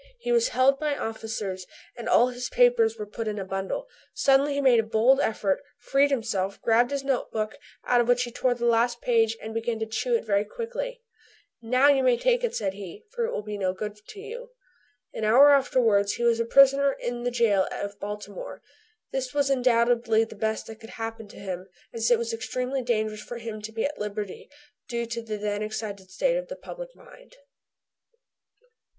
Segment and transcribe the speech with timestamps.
[0.17, 3.87] He was held by officers, and all his papers were put in a bundle.
[4.15, 8.23] Suddenly he made a bold effort, freed himself, grabbed his note book, out of which
[8.23, 11.03] he tore the last page and began to chew it very quickly.
[11.61, 14.49] "Now you can take it," said he, "for it will be no good to you."
[15.13, 18.63] An hour afterwards he was a prisoner in the jail of Baltimore.
[19.11, 23.21] This was undoubtedly the best that could happen to him, as it was extremely dangerous
[23.21, 24.49] for him to be at liberty
[24.89, 27.35] due to the then excited state of the public mind.